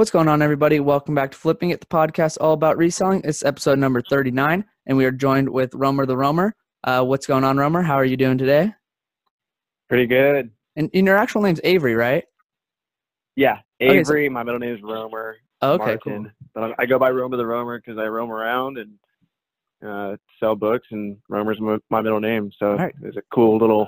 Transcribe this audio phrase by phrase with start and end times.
[0.00, 0.80] What's going on, everybody?
[0.80, 3.20] Welcome back to Flipping It, the podcast all about reselling.
[3.22, 6.56] It's episode number 39, and we are joined with Romer the Romer.
[6.82, 7.82] Uh, what's going on, Romer?
[7.82, 8.72] How are you doing today?
[9.90, 10.52] Pretty good.
[10.74, 12.24] And, and your actual name's Avery, right?
[13.36, 14.30] Yeah, Okay, so- Avery.
[14.30, 15.36] my middle name is Romer.
[15.60, 16.00] Oh, okay, Martin.
[16.02, 16.26] cool.
[16.54, 18.94] But I- go by Romer the Romer because I roam around and
[19.86, 22.50] uh, sell books, and Romer's my, middle name.
[22.58, 22.94] So Alright.
[23.02, 23.86] it's a cool little,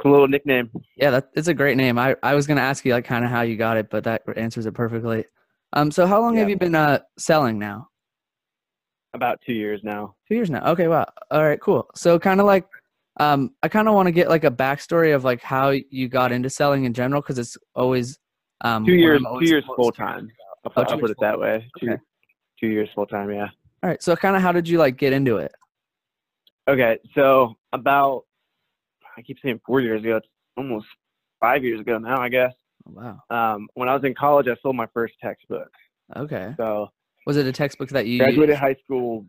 [0.00, 0.70] cool little nickname.
[0.96, 1.98] Yeah, that, it's a great name.
[1.98, 4.04] I, I was going to ask you like kind of how you got it, but
[4.04, 5.24] that answers it perfectly.
[5.72, 7.88] Um, so how long have you been uh, selling now?
[9.14, 10.14] About two years now.
[10.28, 10.64] Two years now.
[10.72, 11.06] Okay, wow.
[11.30, 11.88] All right, cool.
[11.94, 12.66] So kind of like,
[13.18, 16.32] um, I kind of want to get like a backstory of like how you got
[16.32, 18.18] into selling in general because it's always
[18.60, 20.28] um, Two years, two years full time.
[20.64, 21.70] I'll, Oh, put- I'll put years it that way.
[21.80, 22.02] Two, Okay.
[22.60, 23.30] two years full time.
[23.30, 23.48] Yeah.
[23.82, 24.02] All right.
[24.02, 25.52] So kind of how did you like get into it?
[26.68, 28.24] Okay, so about
[29.16, 30.16] I keep saying four years ago.
[30.16, 30.86] It's almost
[31.40, 32.52] five years ago now, I guess.
[32.88, 32.92] Oh,
[33.30, 33.54] wow.
[33.54, 35.70] Um, when I was in college, I sold my first textbook.
[36.16, 36.54] Okay.
[36.56, 36.88] So
[37.26, 38.60] Was it a textbook that you graduated used?
[38.60, 39.26] high school.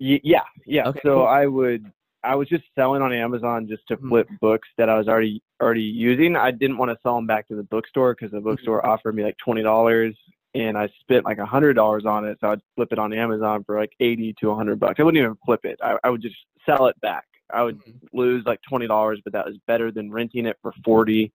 [0.00, 0.88] Y- yeah, yeah.
[0.88, 1.26] Okay, so cool.
[1.26, 1.90] I would,
[2.24, 4.08] I was just selling on Amazon just to Mhm.
[4.08, 6.36] flip books that I was already already using.
[6.36, 8.36] I didn't want to sell them back to the bookstore because Mm-hmm.
[8.36, 10.16] the bookstore offered me like twenty dollars,
[10.54, 12.38] and I spent like a hundred dollars on it.
[12.40, 14.96] So I'd flip it on Amazon for like eighty to a hundred bucks.
[14.98, 15.78] I wouldn't even flip it.
[15.82, 16.36] I, I would just
[16.66, 17.24] sell it back.
[17.52, 18.08] I would Mhm.
[18.12, 21.32] lose like twenty dollars, but that was better than renting it for forty.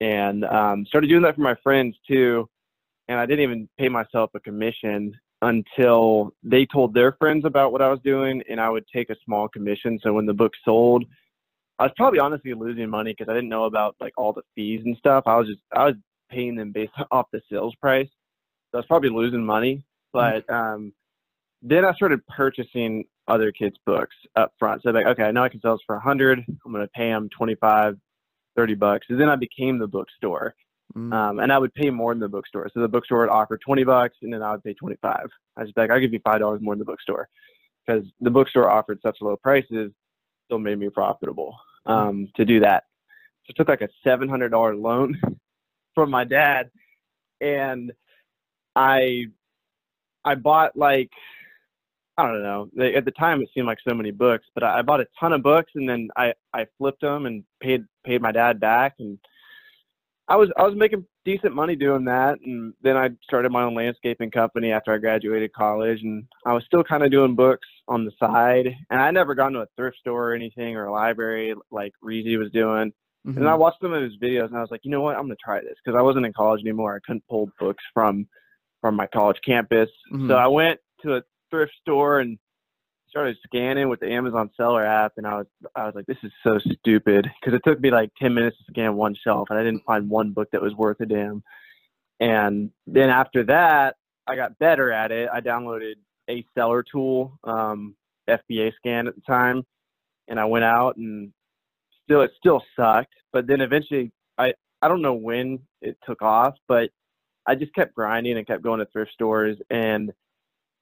[0.00, 2.48] And um, started doing that for my friends too.
[3.08, 7.82] And I didn't even pay myself a commission until they told their friends about what
[7.82, 9.98] I was doing, and I would take a small commission.
[10.02, 11.04] So when the book sold,
[11.78, 14.82] I was probably honestly losing money because I didn't know about like all the fees
[14.84, 15.24] and stuff.
[15.26, 15.94] I was just I was
[16.30, 18.08] paying them based off the sales price,
[18.70, 19.84] so I was probably losing money.
[20.12, 20.92] But um,
[21.62, 24.82] then I started purchasing other kids' books up front.
[24.82, 26.44] So I'm like, okay, I know I can sell this for a hundred.
[26.64, 27.96] I'm gonna pay them 25,
[28.56, 29.06] 30 bucks.
[29.08, 30.54] And then I became the bookstore,
[30.96, 32.70] Mm, um, and I would pay more than the bookstore.
[32.72, 35.26] So the bookstore would offer 20 bucks, and then I would pay 25.
[35.56, 37.28] I was just like, I'll give you five dollars more than the bookstore,
[37.86, 39.92] because the bookstore offered such low prices,
[40.46, 42.84] still made me profitable um, to do that.
[43.44, 45.20] So I took like a $700 loan
[45.94, 46.70] from my dad,
[47.40, 47.92] and
[48.76, 49.26] I
[50.24, 51.10] I bought like
[52.18, 52.68] I don't know.
[52.76, 55.06] They, at the time, it seemed like so many books, but I, I bought a
[55.18, 58.94] ton of books, and then I I flipped them and paid paid my dad back,
[58.98, 59.18] and
[60.28, 63.74] I was I was making decent money doing that, and then I started my own
[63.74, 68.04] landscaping company after I graduated college, and I was still kind of doing books on
[68.04, 71.54] the side, and I never gone to a thrift store or anything or a library
[71.70, 72.92] like Reezy was doing.
[73.24, 73.58] And I mhm.
[73.58, 75.60] watched some of his videos, and I was like, you know what, I'm gonna try
[75.60, 76.96] this because I wasn't in college anymore.
[76.96, 78.26] I couldn't pull books from
[78.80, 80.28] from my college campus, Mhm.
[80.28, 81.22] so I went to a
[81.52, 82.38] thrift store and
[83.12, 85.46] started scanning with the Amazon seller app, and I was
[85.76, 88.64] I was like, this is so stupid because it took me like 10 minutes to
[88.72, 91.44] scan one shelf, and I didn't find one book that was worth a damn.
[92.18, 93.96] And then after that,
[94.26, 95.28] I got better at it.
[95.32, 95.94] I downloaded
[96.30, 97.94] a seller tool, um,
[98.28, 99.64] FBA scan at the time,
[100.28, 101.32] and I went out and
[102.04, 103.14] still it still sucked.
[103.32, 106.90] But then eventually, I I don't know when it took off, but
[107.46, 110.12] I just kept grinding and kept going to thrift stores, and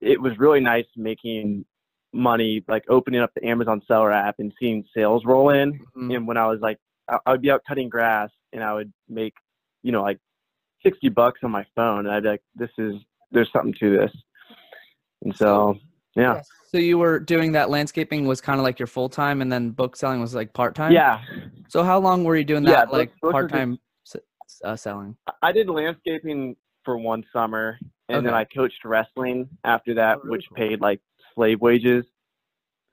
[0.00, 1.64] it was really nice making
[2.12, 5.78] money, like opening up the Amazon seller app and seeing sales roll in.
[5.96, 6.16] Mhm.
[6.16, 6.78] And when I was like,
[7.08, 9.34] I, I would be out cutting grass, and I would make,
[9.82, 10.18] you know, like
[10.82, 12.96] sixty bucks on my phone, and I'd be like, this is
[13.30, 14.10] there's something to this.
[15.22, 15.76] And so,
[16.16, 16.40] yeah,
[16.72, 19.70] So you were doing that landscaping was kind of like your full time, and then
[19.70, 20.92] book selling was like part time.
[20.92, 21.20] yeah.
[21.68, 23.78] So how long were you doing that, book- like part time
[24.64, 25.16] uh, selling?
[25.42, 27.78] I did landscaping for one summer,
[28.16, 30.56] and then I coached wrestling after that, Oh, really which cool.
[30.56, 31.00] paid like
[31.34, 32.04] slave wages.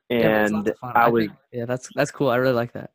[0.09, 0.93] And of fun.
[0.95, 2.29] I was, think- yeah, that's that's cool.
[2.29, 2.91] I really like that.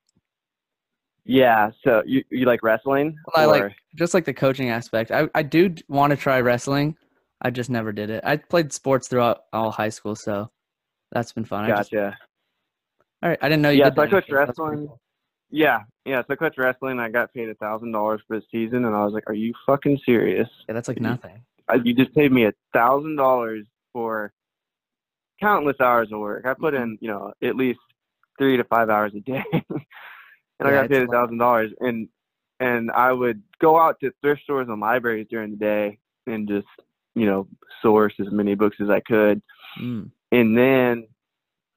[1.25, 1.71] yeah.
[1.85, 3.17] So you you like wrestling?
[3.35, 5.11] Well, I like just like the coaching aspect.
[5.11, 6.97] I I do want to try wrestling.
[7.43, 8.23] I just never did it.
[8.25, 10.51] I played sports throughout all high school, so
[11.11, 11.65] that's been fun.
[11.65, 12.17] I just, Gotcha.
[13.23, 14.87] all right, I didn't know you Yeah, did so I coached pretty wrestling.
[14.87, 15.01] cool.
[15.51, 16.23] Yeah, yeah.
[16.23, 16.99] So I coached wrestling.
[16.99, 19.53] I got paid a thousand dollars for the season, and I was like, "Are you
[19.67, 20.49] fucking serious?
[20.67, 21.45] Yeah, that's like nothing.
[21.75, 24.33] You just paid me a thousand dollars for
[25.41, 26.45] countless hours of work.
[26.47, 26.83] I put Mhm.
[26.83, 27.81] in, you know, at least
[28.39, 31.73] three to five hours a day, and I got paid a a thousand dollars.
[31.81, 32.09] And
[32.61, 36.69] and I would go out to thrift stores and libraries during the day and just,
[37.15, 37.49] you know,
[37.81, 39.43] source as many books as I could.
[39.81, 40.11] Mm.
[40.31, 41.09] And then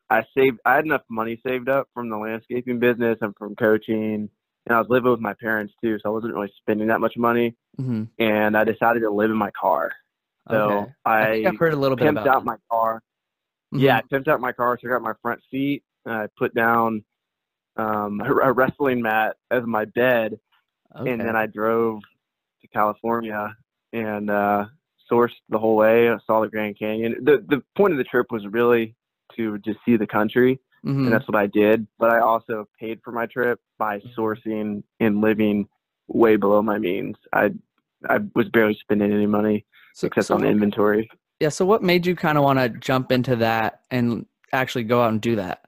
[0.10, 0.60] I saved.
[0.66, 4.30] I had enough money saved up from the landscaping business and from coaching,
[4.66, 7.16] and I was living with my parents too, so I wasn't really spending that much
[7.18, 7.56] money.
[7.78, 9.92] hmm And I decided to live in my car.
[10.50, 10.92] So okay.
[11.06, 12.28] I, I I've heard a little bit pimped about.
[12.28, 13.02] out my car.
[13.74, 13.82] Mhm.
[13.82, 17.04] Yeah, I pimped out my car, took out my front seat, and I put down
[17.78, 20.40] um, a, a wrestling mat as my bed,
[20.96, 21.12] Okay.
[21.12, 22.02] and then I drove
[22.62, 23.56] to California
[23.92, 24.66] and uh,
[25.12, 26.10] sourced the whole way.
[26.10, 27.18] I saw the Grand Canyon.
[27.24, 28.96] The the point of the trip was really
[29.36, 31.06] to just see the country, Mhm.
[31.06, 31.88] and that's what I did.
[31.98, 35.68] But I also paid for my trip by sourcing and living
[36.08, 37.16] way below my means.
[37.34, 37.52] I
[38.08, 39.66] I was barely spending any money
[39.96, 41.10] So, except so on inventory.
[41.40, 41.50] yeah.
[41.50, 45.10] So what made you kind of want to jump into that and actually go out
[45.10, 45.66] and do that?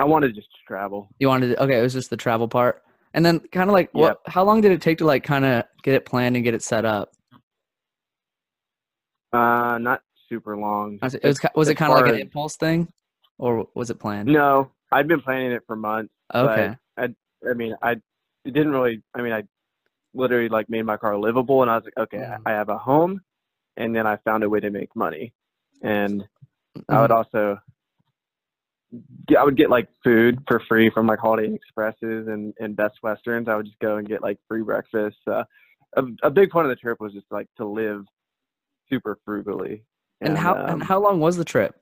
[0.00, 1.08] I wanted just to travel.
[1.20, 2.82] You wanted to, okay, it was just the travel part.
[3.12, 5.64] And then kind of like what how long did it take to like kind of
[5.84, 7.12] get it planned and get it set up?
[9.32, 10.98] Uh, not super long.
[11.00, 12.88] Was it, it was, was it kind of like an impulse thing
[13.38, 14.28] or was it planned?
[14.28, 16.12] No, I'd been planning it for months.
[16.34, 16.74] Okay.
[16.96, 17.08] I
[17.48, 17.92] I mean, I
[18.44, 19.02] it didn't really.
[19.14, 19.42] I mean, I
[20.14, 22.42] literally like made my car livable, and I was like, okay, Mhm.
[22.46, 23.20] I have a home,
[23.76, 25.32] and then I found a way to make money,
[25.82, 26.26] and
[26.88, 27.00] I Mhm.
[27.02, 27.60] would also.
[29.26, 33.02] get- I would get like food for free from like Holiday Expresses and, and Best
[33.02, 33.48] Westerns.
[33.48, 35.16] I would just go and get like free breakfast.
[35.26, 35.42] Uh,
[35.96, 38.06] a, a big part of the trip was just like to live
[38.88, 39.82] super frugally.
[40.20, 41.74] And how um, and how long was the trip?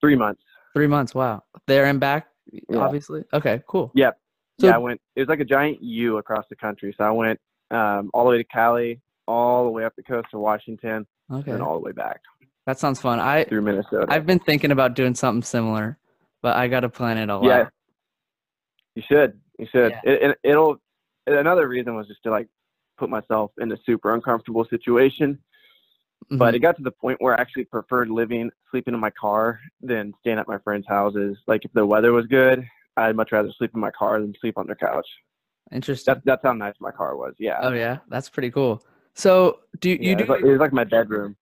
[0.00, 0.42] Three months.
[0.74, 1.14] Three months.
[1.14, 1.42] Wow.
[1.66, 2.28] There and back,
[2.68, 2.78] Yeah.
[2.78, 3.24] obviously.
[3.32, 3.62] Okay.
[3.68, 3.90] Cool.
[3.94, 4.18] Yep.
[4.60, 5.00] So- yeah, I went.
[5.16, 6.94] It was like a giant U across the country.
[6.96, 10.28] So I went um, all the way to Cali, all the way up the coast
[10.32, 11.52] to Washington, Okay.
[11.52, 12.20] and all the way back
[12.66, 13.20] That sounds fun.
[13.20, 14.06] I through Minnesota.
[14.08, 15.98] I've been thinking about doing something similar,
[16.42, 17.72] but I got to plan it all yeah, out.
[18.94, 19.38] you should.
[19.58, 19.92] You should.
[19.92, 20.00] Yeah.
[20.12, 20.76] It, it, it'll.
[21.26, 22.48] Another reason was just to like
[22.98, 25.38] put myself in a super uncomfortable situation.
[26.30, 26.56] But Mhm.
[26.56, 30.14] it got to the point where I actually preferred living, sleeping in my car than
[30.20, 31.36] staying at my friends' houses.
[31.48, 32.64] Like if the weather was good,
[32.96, 35.06] I'd much rather sleep in my car than sleep on their couch.
[35.72, 36.14] Interesting.
[36.14, 37.34] That's that's how nice my car was.
[37.38, 37.58] Yeah.
[37.62, 38.84] oh yeah, that's pretty cool.
[39.14, 40.22] So do you, yeah you it, do?
[40.24, 41.36] was like, it was like my bedroom.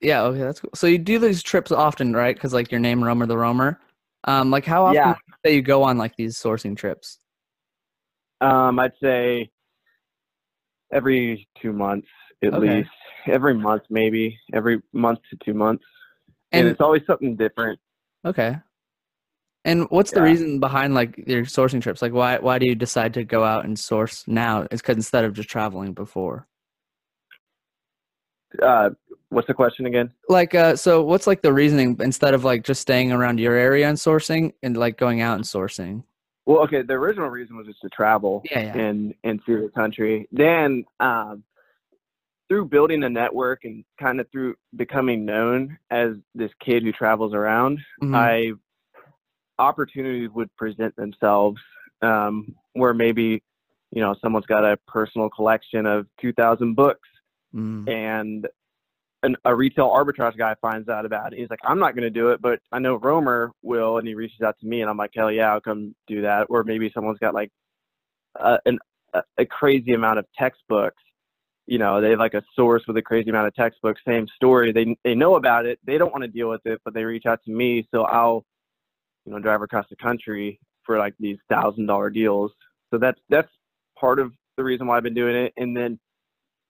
[0.00, 0.22] yeah.
[0.24, 0.70] Okay, that's cool.
[0.74, 2.34] So you do these trips often, right?
[2.36, 3.80] Because like your name, Romer the Romer.
[4.24, 5.14] Um, like how often Yeah.
[5.44, 7.20] say you go on like these sourcing trips?
[8.42, 9.50] Um, I'd say
[10.92, 12.08] every two months
[12.42, 12.78] at Okay.
[12.78, 12.90] least.
[13.28, 15.84] Every month, maybe every month to two months,
[16.52, 17.80] and, And it's always something different.
[18.24, 18.58] okay.
[19.64, 22.00] And what's the reason behind like your sourcing trips?
[22.00, 24.62] Like why why do you decide to go out and source now?
[24.70, 26.46] Is because instead of just traveling before.
[28.62, 28.90] Uh,
[29.30, 30.12] what's the question again?
[30.28, 33.88] Like uh, so what's like the reasoning instead of like just staying around your area
[33.88, 36.04] and sourcing and like going out and sourcing?
[36.46, 38.78] Well, okay, the original reason was just to travel Yeah, yeah.
[38.78, 40.28] and and see the country.
[40.30, 41.42] Then, um,
[42.48, 47.34] through building a network and kind of through becoming known as this kid who travels
[47.34, 48.14] around, Mhm.
[48.14, 48.52] I
[49.58, 51.60] opportunities would present themselves
[52.02, 53.42] um, where maybe
[53.90, 57.08] you know someone's got a personal collection of 2,000 books
[57.54, 57.88] Mm.
[57.88, 58.48] and
[59.22, 61.38] an, a retail arbitrage guy finds out about it.
[61.38, 64.14] He's like, I'm not going to do it, but I know Romer will, and he
[64.14, 66.48] reaches out to me, and I'm like, hell yeah, I'll come do that.
[66.50, 67.50] Or maybe someone's got like
[68.34, 68.78] a, an,
[69.38, 71.02] a crazy amount of textbooks.
[71.66, 74.72] You know, they have like a source with a crazy amount of textbooks, same story.
[74.72, 75.78] They they know about it.
[75.84, 78.44] They don't want to deal with it, but they reach out to me, so I'll,
[79.24, 82.52] you know, drive across the country for like these thousand dollar deals.
[82.90, 83.50] So that's that's
[83.98, 85.98] part of the reason why I've been doing it, and then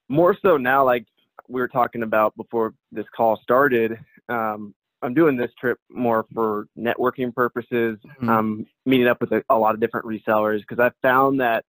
[0.08, 1.04] more so now, like
[1.48, 3.98] we were talking about before this call started,
[4.28, 7.98] um, I'm doing this trip more for networking purposes.
[8.20, 8.28] Mhm.
[8.28, 11.64] Um, meeting up with a, a lot of different resellers because I found that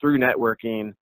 [0.00, 0.94] through networking,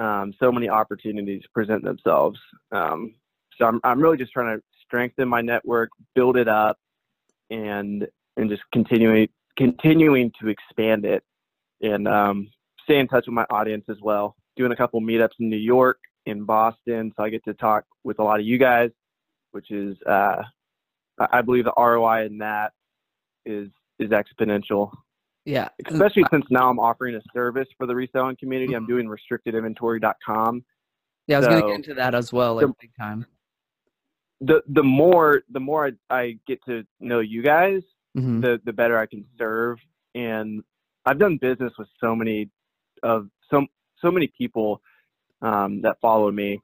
[0.00, 2.40] um, so many opportunities present themselves.
[2.72, 3.14] Um,
[3.56, 6.78] so I'm I'm really just trying to strengthen my network, build it up,
[7.50, 11.22] and and just continuing continuing to expand it,
[11.82, 12.48] and um,
[12.82, 14.34] stay in touch with my audience as well.
[14.56, 18.18] Doing a couple meetups in New York, in Boston, so I get to talk with
[18.18, 18.90] a lot of you guys,
[19.52, 20.42] which is uh,
[21.30, 22.72] I believe the ROI in that
[23.44, 24.92] is is exponential
[25.44, 25.68] Yeah.
[25.90, 28.74] especially since now I'm offering a service for the reselling community.
[28.74, 28.88] I'm Mhm.
[28.88, 30.64] doing restrictedinventory.com.
[31.26, 33.26] Yeah, I was gonna get into that as well, like the- big time.
[34.42, 37.82] The the more the more I, I get to know you guys,
[38.14, 39.78] hmm the the better I can serve.
[40.14, 40.62] And
[41.06, 42.50] I've done business with so many
[43.02, 43.66] of so
[44.00, 44.82] so many people
[45.42, 46.60] um, that follow me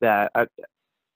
[0.00, 0.46] that I,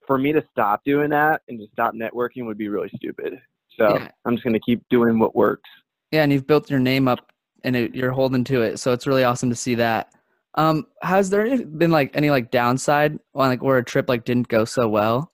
[0.07, 3.41] for me to stop doing that and to stop networking would be really stupid.
[3.77, 4.11] So Yeah.
[4.25, 5.69] I'm just gonna keep doing what works.
[6.13, 7.31] Yeah, and you've built your name up,
[7.63, 10.11] and it, you're holding to it, so it's really awesome to see that.
[10.53, 14.47] Um, has there been like any like downside on like where a trip like didn't
[14.47, 15.31] go so well?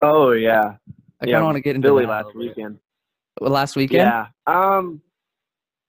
[0.00, 0.76] Oh yeah,
[1.20, 2.78] I kind of want to get into Philly last weekend.
[3.38, 4.00] Well, Last weekend.
[4.00, 4.28] Yeah.
[4.46, 5.02] Um.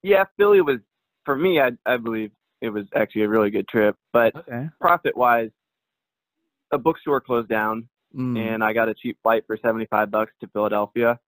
[0.02, 0.80] Yeah, Philly was
[1.24, 1.62] for me.
[1.62, 4.68] I I believe it was actually a really good trip, but Okay.
[4.82, 5.52] profit wise,
[6.74, 10.34] a bookstore closed down, Mm, and I got a cheap flight for seventy five bucks
[10.42, 11.22] to Philadelphia.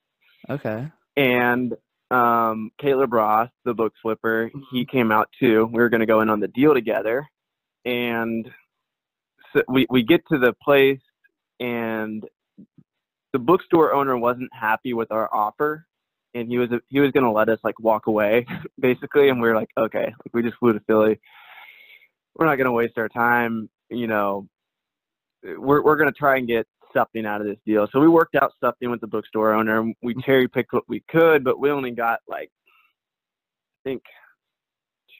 [0.50, 0.92] okay.
[1.16, 1.74] And
[2.12, 4.60] um, Caleb Roth, the book flipper, Mm-hmm.
[4.72, 5.70] he came out too.
[5.72, 7.28] We were going to go in on the deal together,
[7.86, 8.50] and
[9.68, 11.00] we we get to the place
[11.60, 12.24] and
[13.34, 15.86] the bookstore owner wasn't happy with our offer.
[16.34, 18.46] And he was he was going to let us like walk away
[18.80, 19.30] basically.
[19.30, 20.06] And we were like okay.
[20.06, 21.20] Like we just flew to philly.
[22.36, 24.48] We're not going to waste our time you know.
[25.44, 28.36] We're we're going to try and get something out of this deal so we worked
[28.36, 30.22] out something with the bookstore owner And we Mm-hmm.
[30.22, 32.50] cherry picked what we could but we only got like
[33.86, 34.04] i think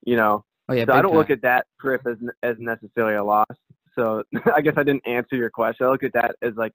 [0.05, 0.85] You know, Oh yeah.
[0.87, 1.19] so I don't time.
[1.19, 3.47] look at that trip as as necessarily a loss.
[3.95, 4.23] So
[4.55, 5.87] I guess I didn't answer your question.
[5.87, 6.73] I look at that as like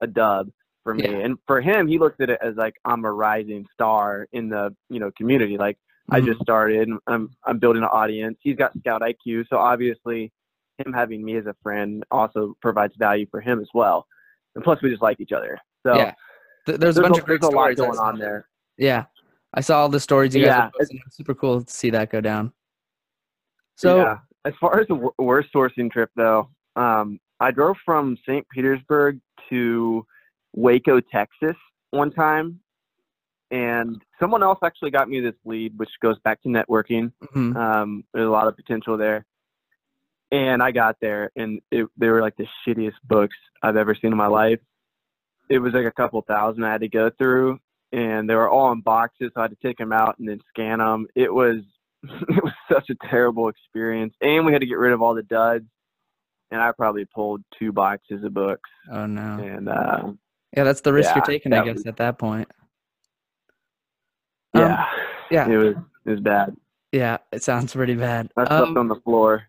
[0.00, 0.48] a dub
[0.84, 1.18] for me, Yeah.
[1.24, 4.74] and for him, he looked at it as like I'm a rising star in the
[4.90, 5.56] you know community.
[5.56, 5.78] Like
[6.10, 6.26] I Mhm.
[6.26, 8.38] just started, I'm I'm building an audience.
[8.40, 10.32] He's got Scout IQ, so obviously,
[10.78, 14.06] him having me as a friend also provides value for him as well.
[14.54, 15.58] And plus, we just like each other.
[15.86, 16.14] So yeah.
[16.66, 17.76] Th- there's a bunch a, of great there's a lot stories.
[17.78, 18.48] Going on there.
[18.78, 19.04] Yeah,
[19.54, 21.00] I saw all the stories you guys Yeah, posting.
[21.06, 22.52] It's super cool to see that go down.
[23.78, 24.18] So yeah.
[24.44, 28.46] as far as the worst sourcing trip though, um, I drove from St.
[28.48, 29.20] Petersburg
[29.50, 30.04] to
[30.52, 31.56] Waco, Texas
[31.92, 32.60] one time,
[33.50, 37.12] and someone else actually got me this lead, which goes back to networking.
[37.32, 37.56] mhm.
[37.56, 39.24] Um, there's a lot of potential there.
[40.30, 44.10] And I got there, and it, they were like the shittiest books I've ever seen
[44.12, 44.60] in my life.
[45.48, 47.60] It was like a couple thousand I had to go through,
[47.92, 50.40] and they were all in boxes, so I had to take them out and then
[50.50, 51.06] scan them.
[51.14, 51.62] It was
[52.28, 55.22] it was such a terrible experience, and we had to get rid of all the
[55.22, 55.64] duds.
[56.50, 59.38] And I probably pulled two boxes of books, oh no.
[59.38, 60.12] and uh,
[60.56, 62.48] Yeah, that's the risk you're taking, I guess, was- at that point.
[64.54, 64.86] Um, yeah,
[65.30, 65.74] yeah, it was
[66.06, 66.56] it was bad.
[66.92, 67.18] yeah.
[67.32, 68.30] It sounds pretty bad.
[68.36, 69.44] I slept Um, on the floor.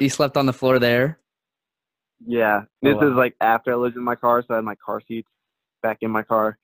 [0.00, 1.18] you slept on the floor there.
[2.26, 3.08] Yeah, Oh, this wow.
[3.10, 5.28] is like after I lived in my car, so I had my car seats
[5.82, 6.58] back in my car.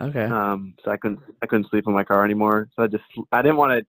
[0.00, 0.24] Okay.
[0.24, 2.68] Um, so I couldn't I couldn't sleep in my car anymore.
[2.76, 3.86] So I just I didn't want to.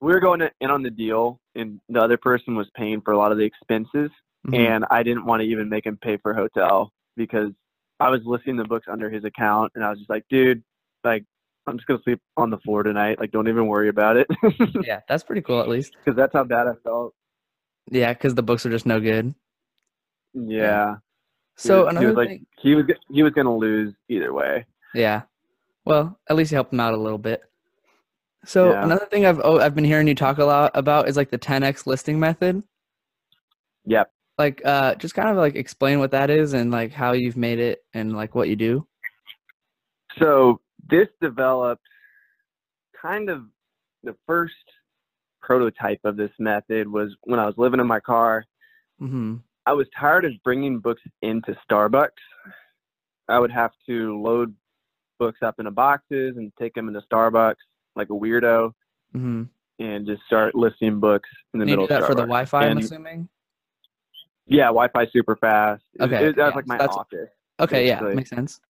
[0.00, 3.18] We were going in on the deal, and the other person was paying for a
[3.18, 4.10] lot of the expenses,
[4.46, 4.56] Mhm.
[4.58, 7.50] and I didn't want to even make him pay for hotel because
[7.98, 10.62] I was listing the books under his account, and I was just like, dude,
[11.04, 11.24] like
[11.66, 13.20] I'm just gonna sleep on the floor tonight.
[13.20, 14.26] Like, don't even worry about it,
[14.86, 15.94] yeah, that's pretty cool at least.
[16.02, 17.14] Because that's how bad I felt.
[17.90, 19.34] Yeah, because the books are just no good.
[20.32, 20.96] Yeah.
[21.56, 24.32] He So was- he another was like thing, he was he was gonna lose either
[24.32, 24.64] way.
[24.94, 25.22] yeah.
[25.84, 27.42] Well, at least you helped him out a little bit.
[28.44, 28.84] So Yeah.
[28.84, 31.38] another thing I've oh, I've been hearing you talk a lot about is like the
[31.38, 32.62] 10x listing method.
[33.84, 34.10] Yep.
[34.38, 37.58] Like, uh, just kind of like explain what that is and like how you've made
[37.58, 38.86] it and like what you do.
[40.18, 41.86] So this developed
[43.00, 43.42] kind of
[44.02, 44.54] the first
[45.42, 48.44] prototype of this method was when I was living in my car.
[49.00, 49.36] Mm-hmm.
[49.66, 52.08] I was tired of bringing books into Starbucks.
[53.28, 54.54] I would have to load
[55.18, 57.54] books up into boxes and take them into Starbucks
[57.96, 58.72] like a weirdo
[59.14, 59.42] Mm-hmm.
[59.80, 62.78] and just start listing books in the You middle do that for the Wi-Fi, I'm
[62.78, 63.28] assuming.
[64.46, 65.82] Yeah, Wi-Fi super fast.
[66.00, 67.28] Okay, it- that was yeah, like my so office.
[67.58, 68.60] Okay, yeah, makes sense.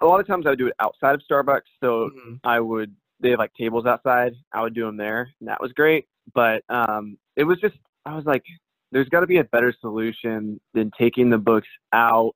[0.00, 2.40] A lot of times I would do it outside of Starbucks, so Mhm.
[2.44, 4.34] I would they have like tables outside.
[4.52, 6.06] I would do them there, and that was great.
[6.34, 7.76] But um, it was just
[8.06, 8.44] I was like,
[8.90, 12.34] there's got to be a better solution than taking the books out,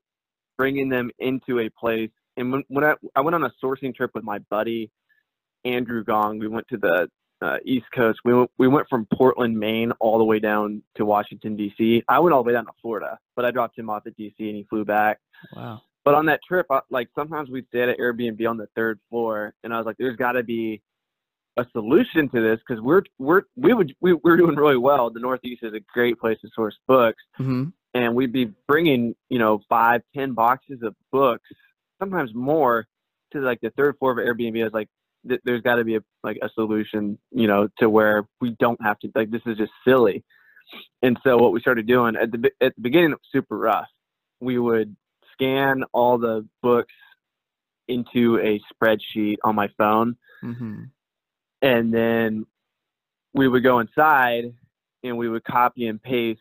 [0.59, 2.11] bringing them into a place.
[2.37, 4.91] And when, when I I went on a sourcing trip with my buddy
[5.65, 7.09] Andrew Gong, we went to the
[7.41, 8.21] uh, East Coast.
[8.25, 12.03] We went, we went from Portland, Maine, all the way down to Washington D.C.
[12.09, 14.47] I went all the way down to Florida, but I dropped him off at D.C.
[14.47, 15.19] and he flew back.
[15.57, 15.83] Wow.
[16.05, 18.99] But on that trip, I, like sometimes we'd stay at an Airbnb on the third
[19.11, 20.83] floor, and I was like, "There's got to be
[21.59, 25.11] a solution to this because we're we're we would we, we're doing really well.
[25.11, 27.65] The Northeast is a great place to source books, Mm-hmm.
[27.95, 31.49] and we'd be bringing you know five, ten boxes of books,
[32.01, 32.87] sometimes more,
[33.33, 34.61] to like the third floor of Airbnb.
[34.61, 34.89] I was like,
[35.29, 38.81] th- there's got to be a like a solution, you know, to where we don't
[38.83, 40.25] have to like this is just silly.
[41.03, 43.89] And so what we started doing at the at the beginning, it was super rough.
[44.41, 44.97] We would
[45.33, 46.95] scan all the books
[47.89, 50.85] into a spreadsheet on my phone, Mm-hmm.
[51.63, 52.47] and then
[53.35, 54.53] we would go inside
[55.05, 56.41] and we would copy and paste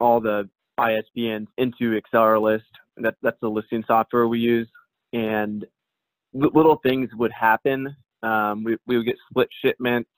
[0.00, 2.62] all the ISBNs into Accelerlist.
[2.96, 4.68] That, that's the listing software we use.
[5.12, 5.64] And
[6.32, 7.94] little things would happen.
[8.22, 10.10] Um, we, we would get split shipments.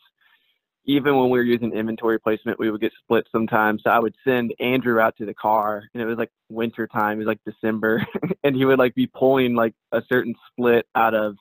[0.85, 3.83] Even when we were using inventory placement, we would get split sometimes.
[3.85, 7.19] So I would send Andrew out to the car, and it was like winter time.
[7.21, 8.05] It was like December,
[8.45, 11.37] and he would like be pulling like a certain split out of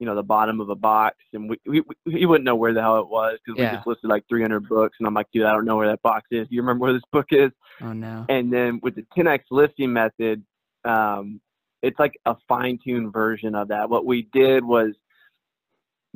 [0.00, 2.72] you know the bottom of a box and we, we, we he wouldn't know where
[2.72, 3.70] the hell it was because Yeah.
[3.70, 6.00] we just listed like 300 books and i'm like dude i don't know where that
[6.00, 7.50] box is Do you remember where this book is
[7.82, 8.24] Oh no.
[8.30, 10.42] and then with the 10x listing method
[10.86, 11.38] um,
[11.82, 14.94] it's like a fine-tuned version of that what we did was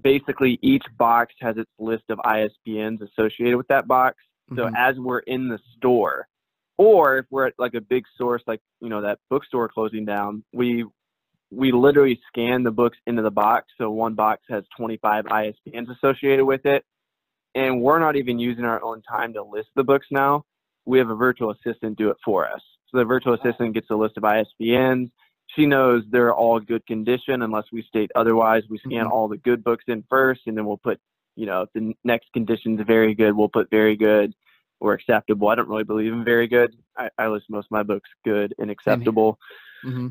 [0.02, 4.16] basically each box has its list of isbns associated with that box
[4.50, 4.72] so Mhm.
[4.76, 6.28] as we're in the store,
[6.76, 10.44] or if we're at like a big source, like you know that bookstore closing down,
[10.52, 10.84] we
[11.50, 13.72] we literally scan the books into the box.
[13.78, 16.84] So one box has 25 ISBNs associated with it,
[17.54, 20.44] and we're not even using our own time to list the books now.
[20.84, 22.60] We have a virtual assistant do it for us.
[22.88, 25.10] So the virtual assistant gets a list of ISBNs.
[25.54, 28.64] She knows they're all good condition unless we state otherwise.
[28.68, 29.10] We scan Mhm.
[29.10, 31.00] all the good books in first, and then we'll put
[31.36, 34.32] you know, if the next condition's very good, we'll put very good
[34.78, 35.48] or acceptable.
[35.48, 36.76] I don't really believe in very good.
[36.96, 39.40] I, I list most of my books good and acceptable.
[39.84, 40.10] Mhm.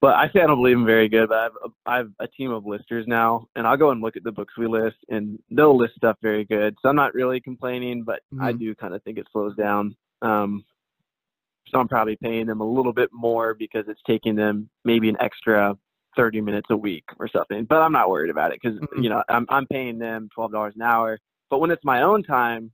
[0.00, 1.30] But I say I don't believe in very good.
[1.30, 4.00] But I have, a, I have a team of listers now, and I'll go and
[4.00, 6.76] look at the books we list, and they'll list stuff very good.
[6.80, 8.58] So I'm not really complaining, but I Mhm.
[8.60, 9.96] do kind of think it slows down.
[10.22, 10.64] Um,
[11.68, 15.16] so I'm probably paying them a little bit more because it's taking them maybe an
[15.20, 15.76] extra
[16.16, 17.64] 30 minutes a week or something.
[17.64, 19.02] But I'm not worried about it because Mhm.
[19.02, 21.18] you know I'm I'm paying them $12 an hour.
[21.50, 22.72] But when it's my own time,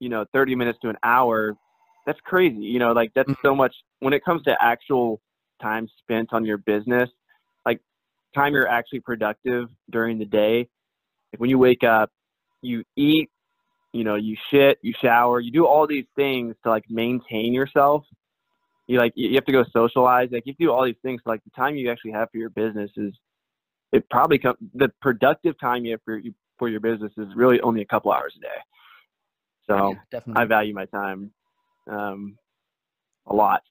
[0.00, 1.54] you know, 30 minutes to an hour,
[2.06, 2.64] that's crazy.
[2.64, 3.36] You know, like that's Mhm.
[3.42, 5.20] so much when it comes to actual
[5.62, 7.10] time spent on your business,
[7.64, 7.80] like
[8.34, 10.68] time you're actually productive during the day.
[11.32, 12.10] Like when you wake up,
[12.62, 13.30] you eat,
[13.94, 18.04] you know, you shit, you shower, you do all these things to like maintain yourself.
[18.88, 20.28] You like you have to go socialize.
[20.32, 21.20] Like you do all these things.
[21.24, 23.14] Like the time you actually have for your business is
[23.92, 27.60] it probably come the productive time you have for you for your business is really
[27.60, 28.48] only a couple hours a day.
[29.68, 30.42] So Yeah, definitely.
[30.42, 31.30] I value my time
[31.88, 32.36] um,
[33.28, 33.62] a lot.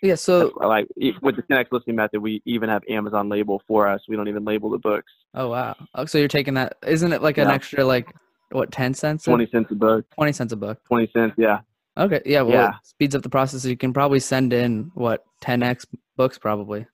[0.00, 0.14] yeah.
[0.14, 0.86] So like
[1.22, 4.00] with the 10x listing method, we even have Amazon label for us.
[4.08, 5.12] We don't even label the books.
[5.34, 5.74] oh wow.
[5.96, 6.76] Oh, so you're taking that?
[6.86, 7.54] Isn't it like an Yeah.
[7.54, 8.14] extra like
[8.50, 9.24] what ten cents?
[9.24, 10.04] Twenty cents a book.
[10.14, 10.78] Twenty cents a book.
[10.86, 11.60] Twenty cents, yeah.
[11.96, 12.20] Okay.
[12.24, 12.42] Yeah.
[12.42, 12.68] Well, Yeah.
[12.70, 13.64] it speeds up the process.
[13.64, 15.86] You can probably send in what 10x
[16.16, 16.86] books probably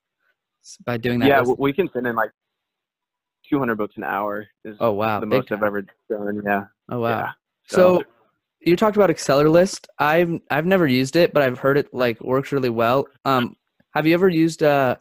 [0.85, 1.29] by doing that.
[1.29, 2.31] Yeah, list- we can send in like
[3.49, 4.47] two hundred books an hour.
[4.64, 5.21] Is oh wow.
[5.21, 6.42] the big most I've ever done.
[6.45, 6.64] Yeah.
[6.90, 7.21] Oh wow.
[7.21, 7.33] Yeah.
[7.66, 8.03] So
[8.61, 9.87] you talked about Accelerlist.
[9.99, 13.07] I've I've never used it, but I've heard it like works really well.
[13.25, 13.57] Um,
[13.95, 14.97] have you ever used uh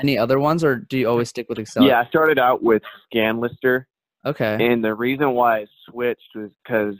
[0.00, 1.88] any other ones, or do you always stick with Acceler?
[1.88, 3.84] Yeah, I started out with ScanLister,
[4.26, 4.58] Okay.
[4.60, 6.96] and the reason why I switched was because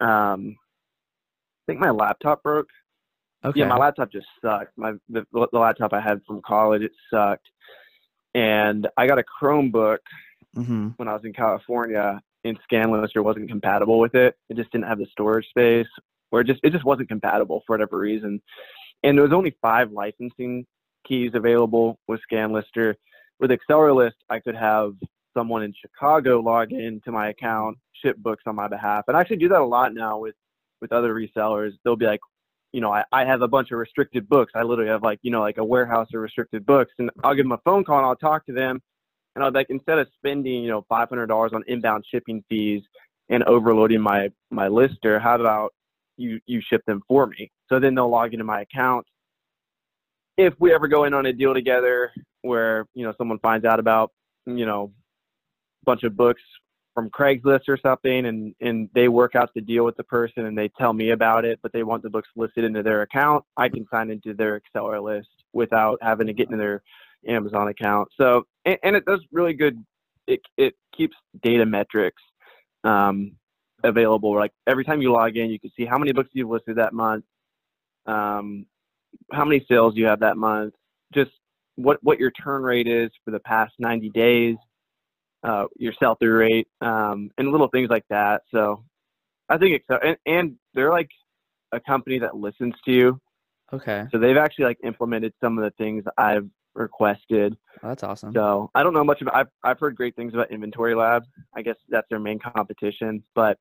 [0.00, 2.68] um, I think my laptop broke.
[3.44, 3.60] Okay.
[3.60, 4.76] Yeah, my laptop just sucked.
[4.76, 7.48] My the, the laptop I had from college it sucked,
[8.34, 9.98] and I got a Chromebook
[10.54, 14.36] hmm when I was in California, and ScanLister wasn't compatible with it.
[14.48, 15.86] It just didn't have the storage space,
[16.30, 18.40] or it just it just wasn't compatible for whatever reason.
[19.04, 20.66] And there was only five licensing
[21.06, 22.94] keys available with ScanLister.
[23.38, 24.94] With Accelerlist, I could have
[25.38, 29.36] someone in Chicago log into my account, ship books on my behalf, and I actually
[29.36, 30.34] do that a lot now with
[30.80, 31.72] with other resellers.
[31.84, 32.20] They'll be like,
[32.72, 34.52] you know, I, I have a bunch of restricted books.
[34.54, 37.44] I literally have like, you know, like a warehouse of restricted books, and I'll give
[37.44, 38.82] them a phone call and I'll talk to them,
[39.34, 42.82] and I'll like, instead of spending, you know, five hundred dollars on inbound shipping fees
[43.28, 45.72] and overloading my my lister, how about
[46.16, 47.50] you you ship them for me?
[47.68, 49.06] So then they'll log into my account.
[50.36, 53.80] If we ever go in on a deal together where you know someone finds out
[53.80, 54.12] about
[54.46, 54.92] you know
[55.88, 56.42] bunch of books
[56.94, 60.56] from Craigslist or something, and and they work out the deal with the person and
[60.56, 63.68] they tell me about it, but they want the books listed into their account, I
[63.68, 66.82] can sign into their Accelerlist without having to get into their
[67.26, 68.08] Amazon account.
[68.20, 69.82] So and, and it does really good.
[70.26, 72.22] It it keeps data metrics
[72.84, 73.32] um,
[73.84, 74.34] available.
[74.34, 76.92] Like every time you log in, you can see how many books you've listed that
[76.92, 77.24] month,
[78.06, 78.66] um,
[79.32, 80.74] how many sales you have that month,
[81.14, 81.30] just
[81.76, 84.56] what what your turn rate is for the past 90 days,
[85.42, 88.42] uh, your sell through rate, um, and little things like that.
[88.52, 88.84] So
[89.48, 91.10] I think it's and, and they're like
[91.72, 93.20] a company that listens to you.
[93.72, 94.06] Okay.
[94.10, 97.56] So they've actually like implemented some of the things I've requested.
[97.82, 98.32] Oh, that's awesome.
[98.32, 99.36] So I don't know much about.
[99.36, 101.24] I've I've heard great things about Inventory Lab.
[101.54, 103.58] I guess that's their main competition, but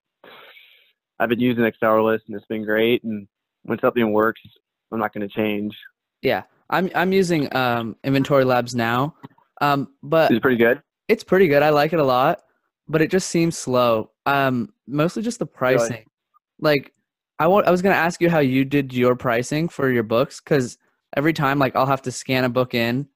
[1.20, 3.04] I've been using Accelerlist and it's been great.
[3.04, 3.28] And
[3.64, 4.42] when something works,
[4.92, 5.76] I'm not going to change.
[6.22, 9.16] Yeah, I'm I'm using um, Inventory Labs now,
[9.62, 10.82] um, but It's pretty good.
[11.08, 11.64] It's pretty good.
[11.64, 12.42] I like it a lot,
[12.88, 14.12] but it just seems slow.
[14.26, 16.06] Um, mostly just the pricing.
[16.60, 16.94] Like,
[17.40, 17.68] I want.
[17.68, 20.78] I was gonna ask you how you did your pricing for your books because
[21.16, 23.08] every time, like, I'll have to scan a book in.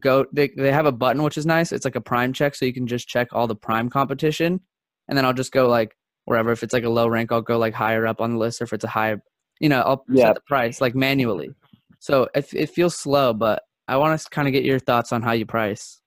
[0.00, 0.26] Go.
[0.32, 1.72] They they have a button which is nice.
[1.72, 4.60] It's like a Prime check, so you can just check all the Prime competition,
[5.08, 6.52] and then I'll just go like wherever.
[6.52, 8.64] If it's like a low rank, I'll go like higher up on the list, or
[8.64, 9.16] if it's a high,
[9.60, 10.26] you know, I'll Yeah.
[10.26, 11.50] set the price like manually.
[11.98, 15.20] So it it feels slow, but I want to kind of get your thoughts on
[15.22, 16.00] how you price.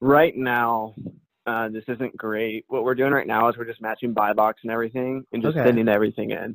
[0.00, 0.94] Right now,
[1.46, 2.64] uh, this isn't great.
[2.68, 5.56] What we're doing right now is we're just matching buy box and everything and just
[5.56, 5.66] Okay.
[5.66, 6.54] sending everything in.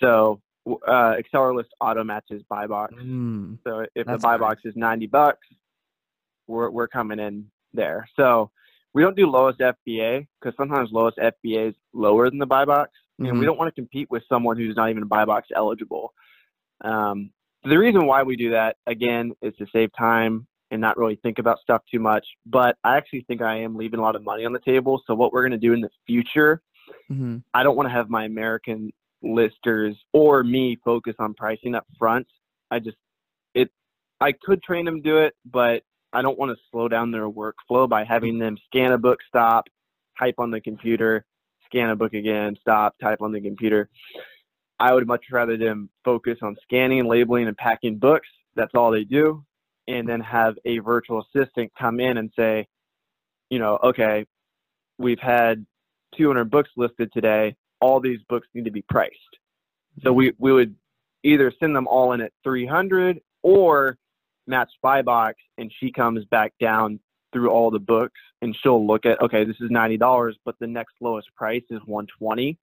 [0.00, 2.94] So uh, Accelerlist auto matches buy box.
[2.94, 4.40] Mm, So if the buy nice.
[4.40, 5.46] box is 90 bucks,
[6.46, 8.08] we're, we're coming in there.
[8.16, 8.50] So
[8.94, 12.92] we don't do lowest FBA because sometimes lowest FBA is lower than the buy box.
[13.18, 13.38] And Mhm.
[13.40, 16.14] we don't want to compete with someone who's not even buy box eligible.
[16.80, 17.30] Um,
[17.64, 21.38] the reason why we do that, again, is to save time and not really think
[21.38, 22.26] about stuff too much.
[22.46, 25.02] But I actually think I am leaving a lot of money on the table.
[25.06, 26.62] So what we're going to do in the future
[27.10, 27.42] mhm.
[27.54, 32.26] I don't want to have my American listers or me focus on pricing up front.
[32.70, 32.96] I just
[33.54, 33.70] it
[34.20, 37.28] I could train them to do it, but I don't want to slow down their
[37.28, 39.66] workflow by having them scan a book, stop,
[40.18, 41.24] type on the computer,
[41.66, 43.88] scan a book again, stop, type on the computer.
[44.80, 48.28] I would much rather them focus on scanning, and labeling, and packing books.
[48.56, 49.44] That's all they do.
[49.88, 52.68] And then have a virtual assistant come in and say,
[53.48, 54.26] you know, okay,
[54.98, 55.66] we've had
[56.16, 57.56] 200 books listed today.
[57.80, 59.16] All these books need to be priced.
[60.02, 60.44] So we, mm-hmm.
[60.44, 60.76] we would
[61.24, 63.98] either send them all in at 300 or
[64.46, 67.00] match buy box and she comes back down
[67.32, 70.94] through all the books and she'll look at, okay, this is $90, but the next
[71.00, 72.58] lowest price is 120.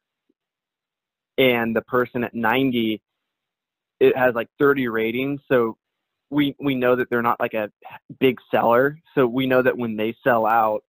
[1.38, 3.01] And the person at 90,
[3.99, 5.39] it has like 30 ratings.
[5.49, 5.77] So
[6.30, 7.72] we, we know that they're not like a
[8.20, 9.00] big seller.
[9.16, 10.84] So we know that when they sell out,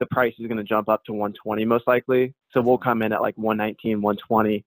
[0.00, 2.34] the price is going to jump up to 120 most likely.
[2.50, 4.64] So we'll come in at like 119, 120.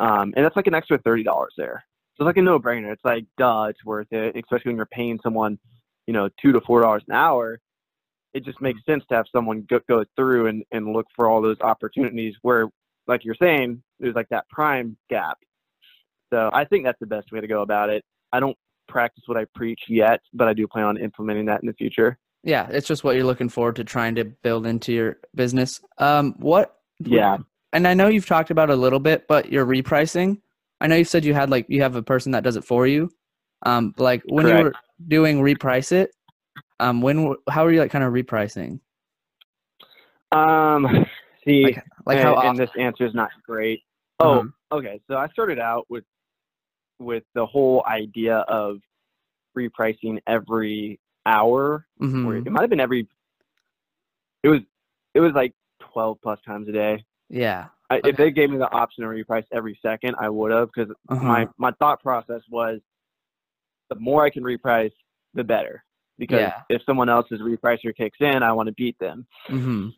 [0.00, 1.24] Um, and that's like an extra $30
[1.56, 1.84] there.
[2.16, 2.92] So it's like a no brainer.
[2.92, 5.58] It's like, duh, it's worth it, especially when you're paying someone,
[6.06, 7.58] you know, two to four dollars an hour.
[8.34, 11.40] It just makes sense to have someone go, go through and, and look for all
[11.40, 12.68] those opportunities where,
[13.06, 15.38] like you're saying, there's like that prime gap.
[16.32, 18.04] So I think that's the best way to go about it.
[18.32, 18.56] I don't
[18.88, 22.18] practice what I preach yet, but I do plan on implementing that in the future.
[22.44, 25.80] Yeah, it's just what you're looking forward to trying to build into your business.
[25.98, 26.76] Um, what?
[26.98, 27.38] Yeah.
[27.72, 30.40] And I know you've talked about a little bit, but your repricing.
[30.80, 32.86] I know you said you had like you have a person that does it for
[32.86, 33.10] you.
[33.64, 34.64] Um, like when you Correct.
[34.64, 36.10] were doing reprice it,
[36.80, 38.80] um, when how are you like kind of repricing?
[40.32, 41.06] Um,
[41.44, 42.56] see, Like like how and often?
[42.56, 43.82] this answer is not great.
[44.18, 44.78] Oh, Uh-huh.
[44.78, 45.00] okay.
[45.08, 46.04] So I started out with
[46.98, 48.78] with the whole idea of
[49.56, 52.46] repricing every hour, or Mhm.
[52.46, 53.06] it might have been every.
[54.42, 54.60] It was
[55.14, 57.04] it was like twelve plus times a day.
[57.28, 57.68] Yeah.
[57.90, 58.08] I, Okay.
[58.10, 61.22] If they gave me the option to reprice every second, I would have because Uh-huh.
[61.24, 62.80] my my thought process was
[63.90, 64.92] the more I can reprice,
[65.34, 65.84] the better.
[66.18, 66.62] Because Yeah.
[66.70, 69.26] if someone else's repricer kicks in, I want to beat them.
[69.46, 69.88] hmm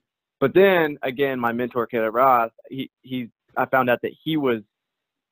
[0.40, 4.62] But then again, my mentor Caleb Roth, he he I found out that he was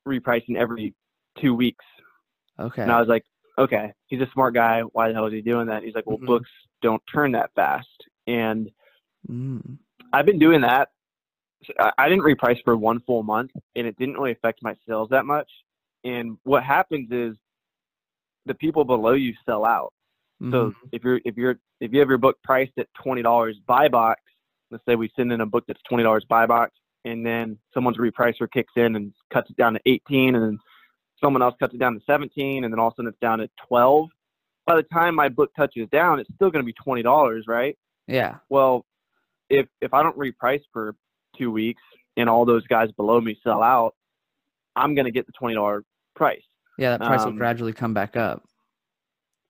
[0.07, 0.94] repricing every
[1.38, 1.84] two weeks,
[2.58, 2.82] Okay.
[2.82, 3.24] and I was like,
[3.58, 4.80] okay, he's a smart guy.
[4.80, 5.82] Why the hell is he doing that?
[5.82, 6.26] He's like, well, Mhm.
[6.26, 8.70] books don't turn that fast, and
[9.30, 9.78] Mm.
[10.12, 10.90] I've been doing that.
[11.78, 15.24] I- didn't reprice for one full month, and it didn't really affect my sales that
[15.26, 15.48] much.
[16.02, 17.36] And what happens is
[18.46, 19.92] the people below you sell out.
[20.50, 20.74] So Mhm.
[20.90, 24.20] if you're if you're if you have your book priced at twenty dollars buy box,
[24.72, 27.96] let's say we send in a book that's twenty dollars buy box, and then someone's
[27.98, 30.58] repricer kicks in and cuts it down to eighteen, and then
[31.22, 33.38] someone else cuts it down to seventeen, and then all of a sudden it's down
[33.38, 34.08] to twelve.
[34.66, 37.76] By the time my book touches down, it's still going to be twenty dollars, right?
[38.06, 38.37] yeah.
[38.48, 38.85] Well,
[39.48, 40.94] if if I don't reprice for
[41.37, 41.82] two weeks
[42.16, 43.94] and all those guys below me sell out,
[44.76, 46.42] I'm going to get the twenty dollar price.
[46.78, 46.96] Yeah.
[46.96, 48.42] That price will um, gradually come back up.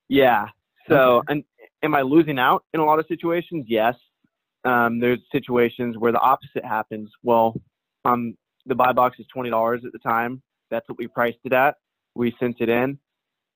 [0.08, 0.46] Yeah.
[0.88, 1.26] So, Okay.
[1.32, 1.44] and
[1.82, 3.66] am I losing out in a lot of situations?
[3.68, 3.94] Yes.
[4.64, 7.10] Um, there's situations where the opposite happens.
[7.22, 7.54] Well,
[8.04, 10.42] um, the buy box is twenty dollars at the time.
[10.72, 11.76] That's what we priced it at.
[12.14, 12.98] We sent it in.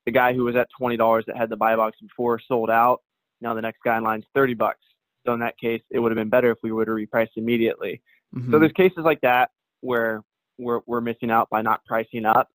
[0.05, 3.00] The guy who was at twenty dollars that had the buy box before sold out.
[3.40, 4.85] Now the next guy in line's thirty bucks.
[5.26, 8.00] So in that case, it would have been better if we would have repriced immediately.
[8.33, 8.61] So Mhm.
[8.61, 9.50] there's cases like that
[9.81, 10.22] where
[10.59, 12.48] we're we're missing out by not pricing up.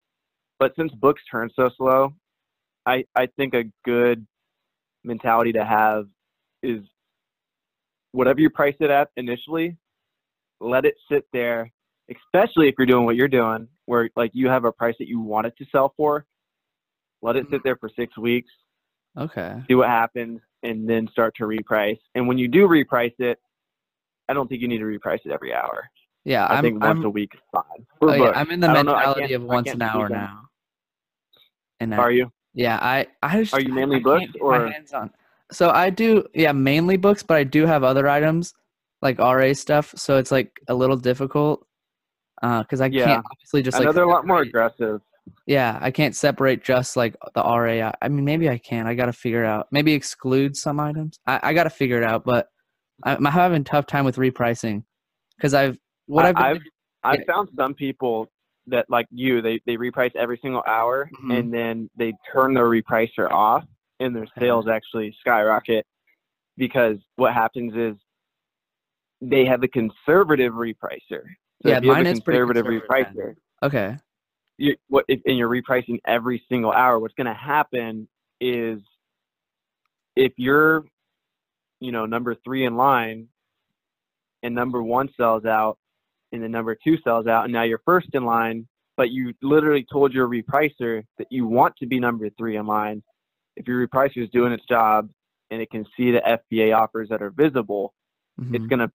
[0.59, 2.13] But since books turn so slow,
[2.85, 4.25] I I think a good
[5.03, 6.07] mentality to have
[6.61, 6.83] is
[8.11, 9.75] whatever you price it at initially,
[10.59, 11.71] let it sit there,
[12.09, 15.19] especially if you're doing what you're doing, where like you have a price that you
[15.19, 16.25] want it to sell for.
[17.21, 17.61] Let it sit mm-hmm.
[17.63, 18.49] there for six weeks,
[19.17, 19.61] Okay.
[19.67, 21.99] see what happens, and then start to reprice.
[22.15, 23.39] And when you do reprice it,
[24.27, 25.89] I don't think you need to reprice it every hour.
[26.23, 26.63] Yeah, I I'm.
[26.63, 27.85] think once I'm, a week is fine.
[28.01, 28.31] Oh, yeah.
[28.33, 30.43] I'm in the I don't know, I mentality of once an hour now.
[31.79, 32.31] And I- Are you?
[32.53, 35.11] Yeah, I I just Are you mainly I books can't get my or- hands on.
[35.51, 38.53] So I do yeah mainly books, but I do have other items
[39.01, 39.93] like RA stuff.
[39.97, 41.65] So it's like a little difficult
[42.41, 43.05] because I Yeah.
[43.05, 45.01] can't obviously just I know like they're a lot more aggressive.
[45.45, 47.91] Yeah, I can't separate just like the RA.
[48.01, 48.87] I- mean, maybe I can.
[48.87, 49.67] I got to figure out.
[49.71, 51.19] Maybe exclude some items.
[51.27, 52.23] I, I got to figure it out.
[52.25, 52.47] But
[53.03, 54.83] I'm having a tough time with repricing
[55.37, 55.77] because I've
[56.07, 56.61] what I've, I've
[57.03, 57.33] I've Yeah.
[57.33, 58.31] found some people
[58.67, 61.39] that like you, they they reprice every single hour Mhm.
[61.39, 63.63] and then they turn their repricer off
[63.99, 65.85] and their sales actually skyrocket
[66.57, 67.95] because what happens is
[69.21, 71.23] they have a conservative repricer.
[71.63, 73.15] So Yeah, if you have mine a is pretty conservative conservative then.
[73.15, 73.97] repricer, okay.
[74.57, 78.07] you, what if, and you're repricing every single hour, what's going to happen
[78.39, 78.79] is
[80.15, 80.83] if you're,
[81.79, 83.27] you know, number three in line,
[84.43, 85.77] and number one sells out,
[86.31, 89.85] and then number two sells out, and now you're first in line, but you literally
[89.91, 93.03] told your repricer that you want to be number three in line.
[93.55, 95.09] If your repricer is doing its job
[95.51, 97.93] and it can see the FBA offers that are visible,
[98.39, 98.69] it's Mhm.
[98.69, 98.91] going to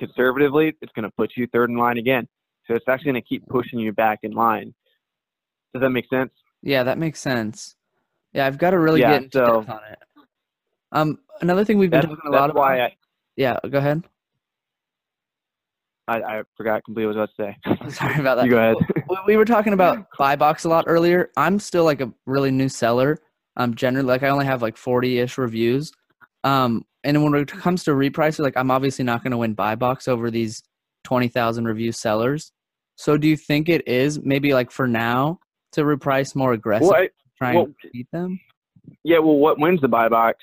[0.00, 2.26] conservatively, it's going to put you third in line again.
[2.66, 4.74] So it's actually going to keep pushing you back in line.
[5.72, 6.32] Does that make sense?
[6.62, 7.76] Yeah, that makes sense.
[8.32, 9.98] Yeah, I've got to really Yeah, get into so- depth on it.
[10.92, 12.62] Um, another thing we've been talking a lot about.
[12.62, 12.96] I,
[13.36, 14.02] yeah, go ahead.
[16.08, 17.90] I, I forgot completely what I was about to say.
[17.96, 18.46] Sorry about that.
[18.46, 18.76] You go ahead.
[19.08, 21.30] we, we were talking about buy box a lot earlier.
[21.36, 23.18] I'm still like a really new seller.
[23.56, 25.92] Um, generally, like I only have like 40-ish reviews.
[26.42, 29.74] Um, and when it comes to repricer, like I'm obviously not going to win buy
[29.74, 30.62] box over these
[31.04, 32.52] 20,000 review sellers.
[32.96, 35.40] So do you think it is maybe like for now
[35.72, 38.38] to reprice more aggressive, Well, I- try well- and beat them?
[39.04, 40.38] yeah, well, what wins the buy box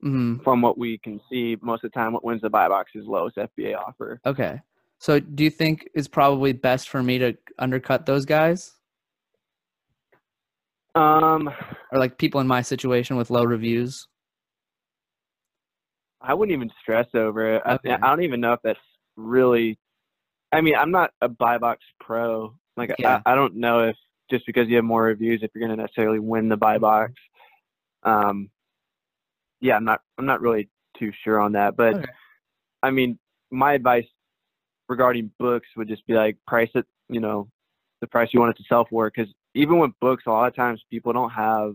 [0.00, 2.90] hmm from what we can see most of the time, what wins the buy box
[2.94, 4.20] is lowest FBA offer.
[4.26, 4.60] Okay.
[4.98, 8.72] So do you think it's probably best for me to undercut those guys
[10.94, 11.48] Um,
[11.90, 14.06] or like people in my situation with low reviews?
[16.26, 17.62] I wouldn't even stress over it.
[17.66, 17.90] Okay.
[17.90, 18.78] I, I don't even know if that's
[19.16, 19.78] really.
[20.52, 22.54] I mean, I'm not a buy box pro.
[22.76, 23.20] Like, Yeah.
[23.26, 23.96] I, I don't know if
[24.30, 27.12] just because you have more reviews, if you're going to necessarily win the buy box.
[28.02, 28.50] Um,
[29.60, 30.00] yeah, I'm not.
[30.18, 31.76] I'm not really too sure on that.
[31.76, 32.10] But Okay.
[32.82, 33.18] I mean,
[33.50, 34.06] my advice
[34.88, 36.86] regarding books would just be like price it.
[37.08, 37.48] You know,
[38.00, 39.10] the price you want it to sell for.
[39.10, 41.74] Because even with books, a lot of times people don't have,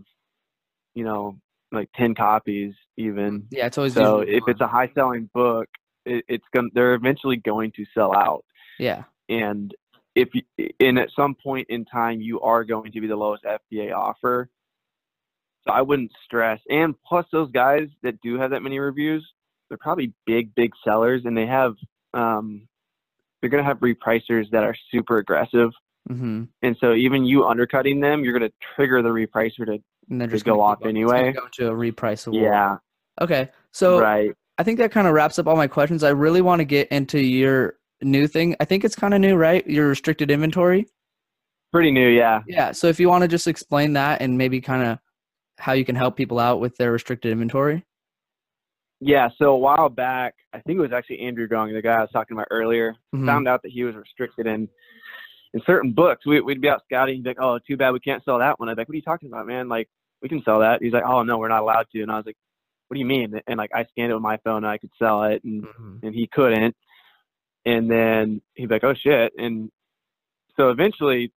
[0.94, 1.38] you know,
[1.72, 3.46] like ten copies even.
[3.50, 5.68] Yeah, it's always So if it's a high selling book,
[6.04, 8.44] it, it's gonna they're eventually going to sell out.
[8.78, 9.74] yeah, And
[10.14, 10.42] if you,
[10.80, 14.48] and at some point in time you are going to be the lowest FBA offer.
[15.64, 16.58] So I wouldn't stress.
[16.70, 19.26] And plus those guys that do have that many reviews,
[19.68, 21.74] they're probably big big sellers and they have
[22.14, 22.66] um
[23.40, 25.70] they're going to have repricers that are super aggressive.
[26.08, 29.78] Hmm And so even you undercutting them, you're going to trigger the repricer to
[30.10, 30.94] and they're To just go off keep up.
[30.94, 31.32] It's gonna anyway.
[31.32, 32.42] Go to a reprice award.
[32.42, 32.76] yeah,
[33.20, 34.30] Okay, so right.
[34.58, 36.02] I think that kind of wraps up all my questions.
[36.02, 38.56] I really want to get into your new thing.
[38.60, 39.64] I think it's kind of new, right?
[39.66, 40.86] Your restricted inventory.
[41.72, 42.40] Pretty new, yeah.
[42.46, 42.72] Yeah.
[42.72, 44.98] So if you want to just explain that and maybe kind of
[45.58, 47.84] how you can help people out with their restricted inventory.
[49.00, 52.00] Yeah, so a while back, I think it was actually Andrew Gong, the guy I
[52.00, 53.24] was talking about earlier, Mhm.
[53.26, 54.68] found out that he was restricted in
[55.54, 56.24] in certain books.
[56.26, 57.16] We, we'd be out scouting.
[57.16, 58.94] He'd be like, "Oh, too bad we can't sell that one." I'd be like, "What
[58.94, 59.68] are you talking about, man?
[59.68, 59.88] Like,
[60.22, 62.26] we can sell that." He's like, "Oh no, we're not allowed to." And I was
[62.26, 62.36] like,
[62.88, 64.90] "What do you mean?" And like, I scanned it with my phone, and I could
[64.98, 66.02] sell it, and Mhm.
[66.02, 66.76] and he couldn't.
[67.66, 69.70] And then he'd be like, "Oh shit!" And
[70.56, 71.32] so eventually,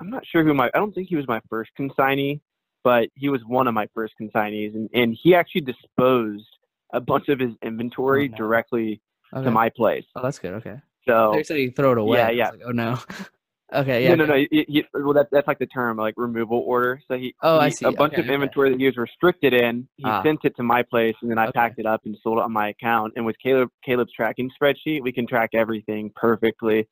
[0.00, 0.66] I'm not sure who my.
[0.74, 2.40] I don't think he was my first consignee,
[2.84, 6.46] but he was one of my first consignees, and and he actually disposed
[6.92, 8.36] a bunch of his inventory no.
[8.36, 9.00] directly
[9.34, 9.44] Okay.
[9.44, 10.06] to my place.
[10.16, 10.54] oh, that's good.
[10.54, 10.80] Okay.
[11.08, 12.18] So They said you throw it away.
[12.18, 12.50] yeah, yeah.
[12.50, 12.98] like, oh no.
[13.74, 14.04] okay.
[14.04, 14.14] Yeah.
[14.14, 14.44] no, no, no.
[14.50, 17.00] He, he, well, that, that's like the term, like removal order.
[17.08, 17.86] So he, Oh, I see.
[17.86, 18.34] a bunch Okay, of okay.
[18.34, 19.88] inventory that he was restricted in.
[19.96, 20.22] He Ah.
[20.22, 21.52] sent it to my place, and then I Okay.
[21.58, 23.14] packed it up and sold it on my account.
[23.16, 26.86] And with Caleb, Caleb's tracking spreadsheet, we can track everything perfectly.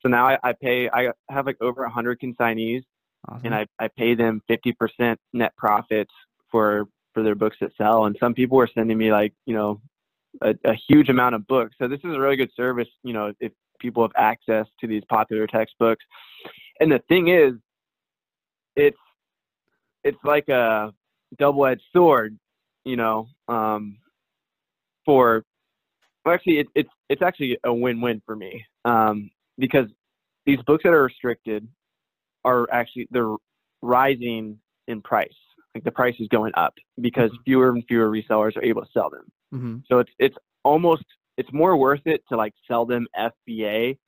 [0.00, 0.88] So now I, I pay.
[0.90, 2.82] I have like over a hundred consignees,
[3.28, 3.46] Awesome.
[3.46, 6.12] and I, I pay them fifty percent net profits
[6.50, 8.06] for for their books that sell.
[8.06, 9.80] And some people are sending me like you know
[10.40, 11.76] a, a huge amount of books.
[11.80, 12.88] So this is a really good service.
[13.02, 16.04] You know, if people have access to these popular textbooks.
[16.80, 17.52] And the thing is,
[18.76, 18.96] it's
[20.04, 20.92] it's like a
[21.38, 22.38] double-edged sword,
[22.84, 23.98] you know, um,
[25.04, 25.44] for
[26.24, 29.88] well, actually it, it's it's actually a win-win for me um, because
[30.46, 31.68] these books that are restricted
[32.44, 33.36] are actually they're
[33.82, 35.28] rising in price.
[35.74, 37.44] Like the price is going up because Mhm.
[37.44, 39.30] fewer and fewer resellers are able to sell them.
[39.52, 41.04] Hmm So it's it's almost
[41.36, 43.98] it's more worth it to like sell them FBA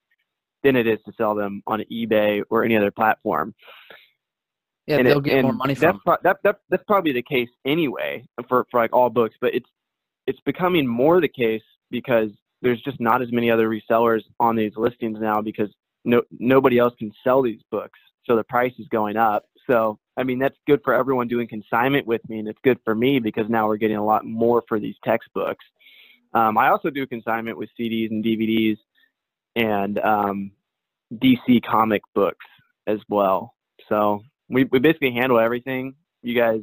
[0.63, 3.55] than it is to sell them on eBay or any other platform.
[4.87, 6.01] Yeah, and they'll it, get more money that's from.
[6.05, 9.69] pro- that, that that's probably the case anyway for for like all books, but it's
[10.27, 12.31] it's becoming more the case because
[12.63, 15.69] there's just not as many other resellers on these listings now because
[16.05, 19.45] no nobody else can sell these books, so the price is going up.
[19.67, 22.95] So I mean that's good for everyone doing consignment with me, and it's good for
[22.95, 25.65] me because now we're getting a lot more for these textbooks.
[26.33, 28.77] Um, I also do consignment with CDs and DVDs
[29.57, 30.51] and um,
[31.13, 32.45] DC comic books
[32.87, 33.55] as well.
[33.89, 35.95] So we, we basically handle everything.
[36.23, 36.63] You guys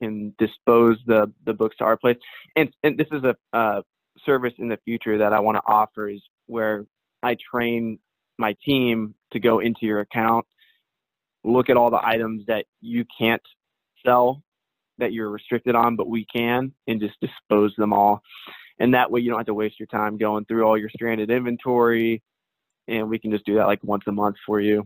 [0.00, 2.16] can dispose the, the books to our place.
[2.56, 3.82] And, and this is a uh,
[4.24, 6.86] service in the future that I want to offer is where
[7.22, 7.98] I train
[8.38, 10.46] my team to go into your account,
[11.44, 13.42] look at all the items that you can't
[14.04, 14.42] sell
[14.98, 18.22] that you're restricted on, but we can, and just dispose them all.
[18.78, 21.30] And that way you don't have to waste your time going through all your stranded
[21.30, 22.22] inventory.
[22.88, 24.84] And we can just do that like once a month for you.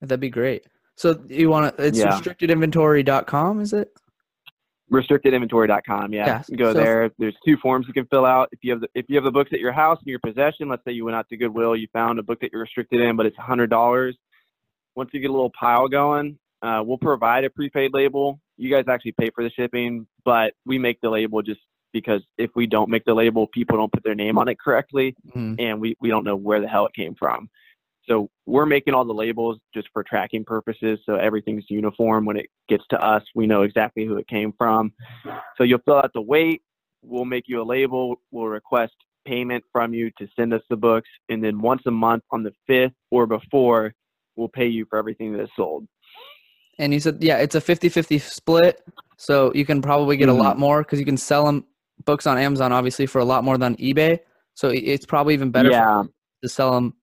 [0.00, 0.64] That'd be great.
[0.96, 1.84] So you want to?
[1.86, 2.18] It's Yeah.
[2.18, 3.90] restrictedinventory.com, is it?
[4.92, 8.70] restrictedinventory.com yeah, Yeah, go so- there there's two forms you can fill out if you
[8.70, 10.92] have the if you have the books at your house in your possession let's say
[10.92, 13.36] you went out to goodwill you found a book that you're restricted in but it's
[13.36, 14.16] a hundred dollars
[14.96, 18.84] once you get a little pile going uh, we'll provide a prepaid label you guys
[18.88, 21.60] actually pay for the shipping but we make the label just
[21.92, 25.14] because if we don't make the label people don't put their name on it correctly
[25.34, 25.56] Mhm.
[25.58, 27.48] and we, we don't know where the hell it came from.
[28.08, 31.00] So we're making all the labels just for tracking purposes.
[31.06, 33.22] So everything's uniform when it gets to us.
[33.34, 34.92] We know exactly who it came from.
[35.56, 36.62] So you'll fill out the weight.
[37.02, 38.20] We'll make you a label.
[38.30, 38.92] We'll request
[39.26, 41.08] payment from you to send us the books.
[41.28, 43.92] And then once a month on the 5th or before,
[44.36, 45.86] we'll pay you for everything that's sold.
[46.78, 48.82] And you said, yeah, it's a 50-50 split.
[49.16, 50.38] So you can probably get Mhm.
[50.38, 51.64] a lot more because you can sell them
[52.04, 54.20] books on Amazon, obviously, for a lot more than eBay.
[54.54, 56.04] So it's probably even better yeah.
[56.42, 56.94] to sell them.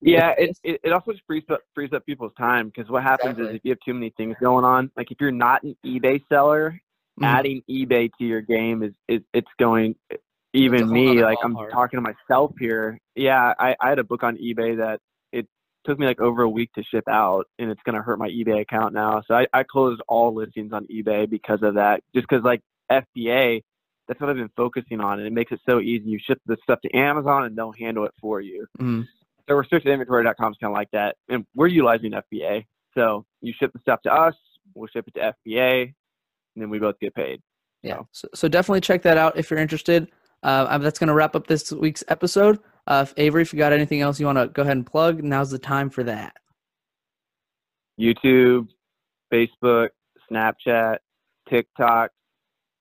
[0.00, 3.32] Yeah, it, it, it also just frees up, frees up people's time because what happens
[3.32, 3.50] Exactly.
[3.50, 6.22] is if you have too many things going on, like if you're not an eBay
[6.30, 6.80] seller,
[7.20, 7.26] Mhm.
[7.26, 9.94] adding eBay to your game is, is it's going
[10.54, 12.98] even me like I'm talking to myself here.
[13.14, 15.00] Yeah, I, I had a book on eBay that
[15.84, 18.60] took me like over a week to ship out and it's gonna hurt my eBay
[18.60, 19.22] account now.
[19.26, 22.02] So I, I closed all listings on eBay because of that.
[22.14, 23.62] Just because like FBA,
[24.08, 26.10] that's what I've been focusing on and it makes it so easy.
[26.10, 28.66] You ship the stuff to Amazon and they'll handle it for you.
[28.78, 29.06] Mhm.
[29.48, 32.66] So restrictedinventory.com is kind of like that, and we're utilizing FBA.
[32.94, 34.34] So you ship the stuff to us,
[34.74, 37.40] we'll ship it to FBA, and then we both get paid.
[37.82, 38.02] Yeah.
[38.12, 40.08] So, so definitely check that out if you're interested.
[40.42, 42.58] Uh, that's going to wrap up this week's episode.
[42.90, 45.22] Uh, if Avery, if you got anything else you want to go ahead and plug,
[45.22, 46.34] now's the time for that.
[48.00, 48.66] YouTube,
[49.32, 49.90] Facebook,
[50.28, 50.98] Snapchat,
[51.48, 52.10] TikTok.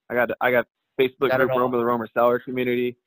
[0.09, 0.65] I got I got
[0.99, 1.51] Facebook Got group.
[1.51, 2.97] Romer the Roamer seller community.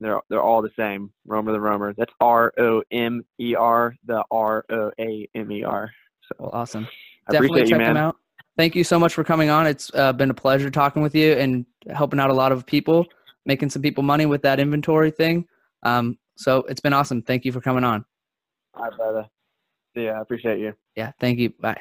[0.00, 1.12] They're they're all the same.
[1.24, 1.94] Romer the Roamer.
[1.96, 3.94] That's R O M E R.
[4.04, 5.92] The R O A M E R.
[6.28, 6.88] So Well, awesome.
[7.28, 8.16] I definitely appreciate you, check them out.
[8.56, 9.68] Thank you so much for coming on.
[9.68, 13.06] It's uh, been a pleasure talking with you and helping out a lot of people,
[13.46, 15.46] making some people money with that inventory thing.
[15.84, 17.22] Um, so it's been awesome.
[17.22, 18.04] Thank you for coming on.
[18.74, 19.28] All right, brother.
[19.94, 20.74] Yeah, I appreciate you.
[20.96, 21.12] Yeah.
[21.20, 21.50] Thank you.
[21.60, 21.80] Bye.